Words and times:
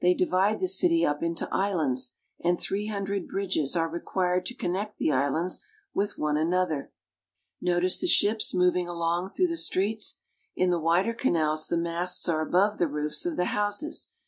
They 0.00 0.14
divide 0.14 0.60
the 0.60 0.68
city 0.68 1.04
up 1.04 1.20
into 1.20 1.48
islands, 1.52 2.14
and 2.38 2.60
three 2.60 2.86
hundred 2.86 3.26
bridges 3.26 3.74
are 3.74 3.88
required 3.88 4.46
to 4.46 4.54
connect 4.54 4.98
the 4.98 5.10
islands 5.10 5.64
with 5.92 6.16
one 6.16 6.36
another. 6.36 6.92
Notice 7.60 7.98
the 7.98 8.06
ships 8.06 8.54
moving 8.54 8.86
along 8.86 9.30
through 9.30 9.48
the 9.48 9.56
streets; 9.56 10.20
in 10.54 10.70
the 10.70 10.78
wider 10.78 11.12
canals 11.12 11.66
the 11.66 11.76
masts 11.76 12.28
are 12.28 12.40
above 12.40 12.78
the 12.78 12.86
roofs 12.86 13.26
of 13.26 13.36
the 13.36 13.46
houses. 13.46 14.12